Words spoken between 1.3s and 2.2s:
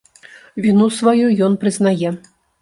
ён прызнае.